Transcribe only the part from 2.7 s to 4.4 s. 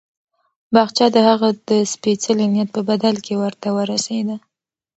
په بدل کې ورته ورسېده.